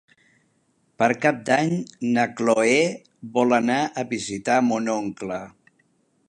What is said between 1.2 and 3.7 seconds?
Cap d'Any na Chloé vol